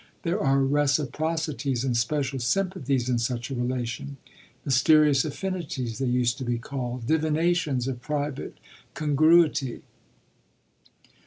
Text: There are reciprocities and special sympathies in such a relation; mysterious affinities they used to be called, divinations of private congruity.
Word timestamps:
There 0.23 0.39
are 0.41 0.63
reciprocities 0.63 1.83
and 1.85 1.95
special 1.95 2.39
sympathies 2.39 3.07
in 3.07 3.19
such 3.19 3.51
a 3.51 3.53
relation; 3.53 4.17
mysterious 4.65 5.23
affinities 5.25 5.99
they 5.99 6.07
used 6.07 6.39
to 6.39 6.43
be 6.43 6.57
called, 6.57 7.05
divinations 7.05 7.87
of 7.87 8.01
private 8.01 8.57
congruity. 8.95 9.83